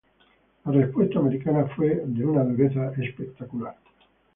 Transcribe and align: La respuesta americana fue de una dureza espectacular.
La 0.65 0.71
respuesta 0.71 1.19
americana 1.19 1.67
fue 1.75 2.01
de 2.03 2.25
una 2.25 2.43
dureza 2.43 2.91
espectacular. 2.97 3.77